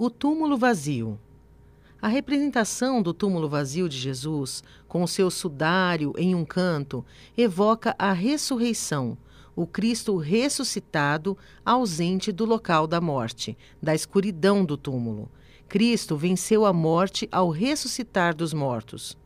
O 0.00 0.08
túmulo 0.08 0.56
vazio. 0.56 1.18
A 2.00 2.06
representação 2.06 3.02
do 3.02 3.12
túmulo 3.12 3.48
vazio 3.48 3.88
de 3.88 3.98
Jesus, 3.98 4.62
com 4.86 5.02
o 5.02 5.08
seu 5.08 5.28
sudário 5.28 6.14
em 6.16 6.36
um 6.36 6.44
canto, 6.44 7.04
evoca 7.36 7.96
a 7.98 8.12
ressurreição, 8.12 9.18
o 9.56 9.66
Cristo 9.66 10.16
ressuscitado, 10.16 11.36
ausente 11.66 12.30
do 12.30 12.44
local 12.44 12.86
da 12.86 13.00
morte, 13.00 13.58
da 13.82 13.92
escuridão 13.92 14.64
do 14.64 14.76
túmulo. 14.76 15.28
Cristo 15.68 16.16
venceu 16.16 16.64
a 16.64 16.72
morte 16.72 17.28
ao 17.32 17.50
ressuscitar 17.50 18.36
dos 18.36 18.54
mortos. 18.54 19.18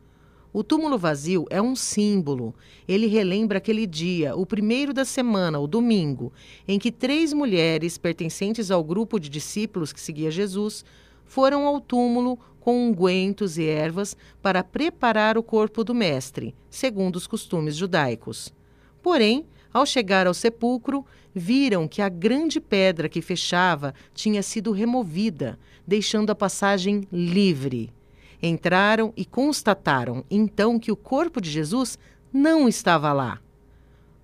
O 0.53 0.63
túmulo 0.63 0.99
vazio 0.99 1.47
é 1.49 1.63
um 1.63 1.75
símbolo. 1.75 2.55
Ele 2.87 3.07
relembra 3.07 3.57
aquele 3.57 3.87
dia, 3.87 4.37
o 4.37 4.45
primeiro 4.45 4.93
da 4.93 5.05
semana, 5.05 5.59
o 5.59 5.67
domingo, 5.67 6.31
em 6.69 6.79
que 6.79 6.93
três 6.93 7.33
mulheres 7.33 7.97
pertencentes 7.97 8.71
ao 8.71 8.85
grupo 8.85 9.19
de 9.19 9.31
discípulos 9.31 9.95
que 9.95 10.01
seguia 10.01 10.31
Jesus 10.31 10.85
foram 11.25 11.67
ao 11.67 11.81
túmulo 11.81 12.39
com 12.61 12.89
ungüentos 12.89 13.57
e 13.57 13.65
ervas 13.65 14.15
para 14.43 14.63
preparar 14.63 15.39
o 15.39 15.43
corpo 15.43 15.83
do 15.83 15.95
Mestre, 15.95 16.55
segundo 16.69 17.17
os 17.17 17.27
costumes 17.27 17.75
judaicos. 17.75 18.53
Porém, 19.03 19.47
ao 19.73 19.87
chegar 19.87 20.27
ao 20.27 20.35
sepulcro, 20.35 21.05
viram 21.35 21.89
que 21.89 22.03
a 22.03 22.11
grande 22.11 22.61
pedra 22.61 23.09
que 23.09 23.23
fechava 23.23 23.95
tinha 24.13 24.43
sido 24.43 24.71
removida, 24.71 25.59
deixando 25.87 26.29
a 26.29 26.35
passagem 26.35 27.09
livre. 27.11 27.91
Entraram 28.43 29.13
e 29.17 29.25
constataram 29.25 30.25
então 30.29 30.79
que 30.79 30.91
o 30.91 30.97
corpo 30.97 31.41
de 31.41 31.49
Jesus 31.49 31.97
não 32.33 32.69
estava 32.69 33.13
lá. 33.13 33.39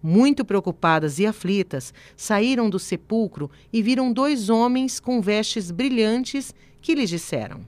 Muito 0.03 0.45
preocupadas 0.45 1.19
e 1.19 1.27
aflitas, 1.27 1.95
saíram 2.17 2.69
do 2.69 2.79
sepulcro 2.79 3.51
e 3.73 3.81
viram 3.81 4.13
dois 4.13 4.49
homens 4.49 4.99
com 4.99 5.21
vestes 5.21 5.71
brilhantes 5.71 6.55
que 6.81 6.95
lhes 6.95 7.11
disseram: 7.11 7.61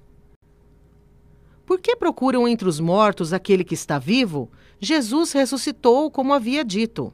Por 1.64 1.80
que 1.80 1.94
procuram 1.94 2.48
entre 2.48 2.68
os 2.68 2.80
mortos 2.80 3.32
aquele 3.32 3.62
que 3.62 3.74
está 3.74 3.98
vivo? 3.98 4.50
Jesus 4.80 5.32
ressuscitou, 5.32 6.10
como 6.10 6.32
havia 6.32 6.64
dito. 6.64 7.12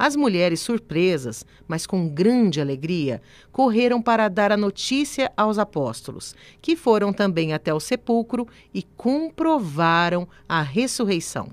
As 0.00 0.14
mulheres, 0.14 0.60
surpresas, 0.60 1.44
mas 1.66 1.84
com 1.84 2.08
grande 2.08 2.60
alegria, 2.60 3.20
correram 3.50 4.00
para 4.00 4.28
dar 4.28 4.52
a 4.52 4.56
notícia 4.56 5.32
aos 5.36 5.58
apóstolos, 5.58 6.36
que 6.62 6.76
foram 6.76 7.12
também 7.12 7.52
até 7.52 7.74
o 7.74 7.80
sepulcro 7.80 8.46
e 8.72 8.84
comprovaram 8.96 10.28
a 10.48 10.62
ressurreição. 10.62 11.50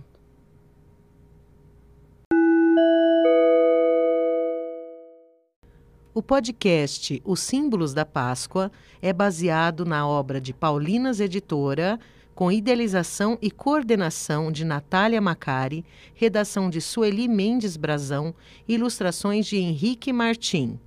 O 6.14 6.22
podcast 6.22 7.20
Os 7.26 7.40
Símbolos 7.40 7.96
da 7.96 8.06
Páscoa 8.06 8.72
é 9.02 9.12
baseado 9.12 9.84
na 9.86 10.08
obra 10.08 10.40
de 10.40 10.54
Paulinas 10.54 11.20
Editora 11.20 12.00
com 12.35 12.51
idealização 12.51 13.38
e 13.41 13.50
coordenação 13.50 14.51
de 14.51 14.66
Natália 14.66 15.22
Macari, 15.22 15.85
redação 16.13 16.69
de 16.69 16.81
Sueli 16.81 17.29
Mendes 17.29 17.78
Brazão, 17.78 18.35
ilustrações 18.68 19.46
de 19.46 19.56
Henrique 19.56 20.12
Martim. 20.12 20.78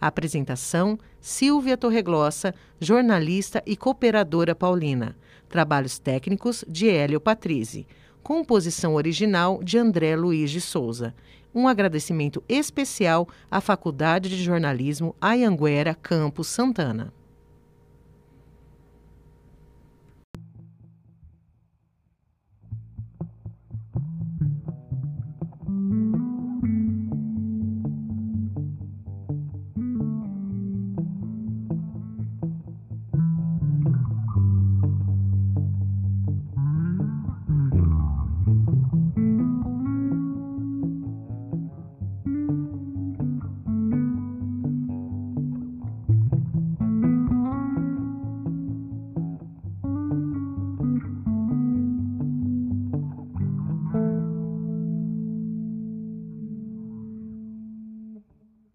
Apresentação: 0.00 0.98
Silvia 1.20 1.76
Torreglossa, 1.76 2.52
jornalista 2.80 3.62
e 3.64 3.76
cooperadora 3.76 4.54
paulina. 4.54 5.16
Trabalhos 5.48 5.98
técnicos 5.98 6.64
de 6.68 6.90
Hélio 6.90 7.20
Patrizzi. 7.20 7.86
Composição 8.22 8.94
original 8.94 9.62
de 9.62 9.78
André 9.78 10.16
Luiz 10.16 10.50
de 10.50 10.60
Souza. 10.60 11.14
Um 11.54 11.66
agradecimento 11.66 12.42
especial 12.48 13.26
à 13.50 13.60
Faculdade 13.60 14.28
de 14.28 14.42
Jornalismo 14.42 15.16
Ayanguera 15.20 15.94
Campos 15.94 16.48
Santana. 16.48 17.12